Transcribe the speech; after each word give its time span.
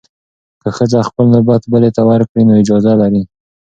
که 0.61 0.69
ښځه 0.77 0.99
خپل 1.09 1.25
نوبت 1.35 1.61
بلې 1.71 1.89
ته 1.95 2.01
ورکړي، 2.09 2.41
نو 2.47 2.53
اجازه 2.61 2.91
لري. 3.01 3.21